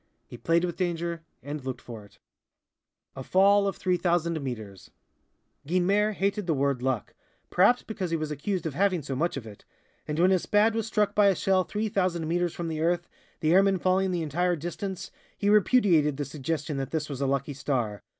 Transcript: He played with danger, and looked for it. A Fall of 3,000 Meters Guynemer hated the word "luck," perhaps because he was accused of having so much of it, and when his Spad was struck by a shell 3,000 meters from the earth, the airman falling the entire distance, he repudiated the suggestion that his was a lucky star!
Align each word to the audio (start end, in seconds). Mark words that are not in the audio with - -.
He 0.25 0.35
played 0.35 0.65
with 0.65 0.77
danger, 0.77 1.21
and 1.43 1.63
looked 1.63 1.79
for 1.79 2.03
it. 2.03 2.17
A 3.15 3.21
Fall 3.23 3.67
of 3.67 3.75
3,000 3.75 4.41
Meters 4.41 4.89
Guynemer 5.67 6.13
hated 6.13 6.47
the 6.47 6.55
word 6.55 6.81
"luck," 6.81 7.13
perhaps 7.51 7.83
because 7.83 8.09
he 8.09 8.17
was 8.17 8.31
accused 8.31 8.65
of 8.65 8.73
having 8.73 9.03
so 9.03 9.15
much 9.15 9.37
of 9.37 9.45
it, 9.45 9.63
and 10.07 10.17
when 10.17 10.31
his 10.31 10.41
Spad 10.41 10.73
was 10.73 10.87
struck 10.87 11.13
by 11.13 11.27
a 11.27 11.35
shell 11.35 11.63
3,000 11.65 12.27
meters 12.27 12.55
from 12.55 12.67
the 12.67 12.81
earth, 12.81 13.07
the 13.41 13.53
airman 13.53 13.77
falling 13.77 14.09
the 14.09 14.23
entire 14.23 14.55
distance, 14.55 15.11
he 15.37 15.51
repudiated 15.51 16.17
the 16.17 16.25
suggestion 16.25 16.77
that 16.77 16.91
his 16.91 17.07
was 17.07 17.21
a 17.21 17.27
lucky 17.27 17.53
star! 17.53 18.01